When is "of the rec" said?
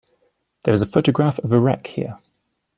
1.37-1.85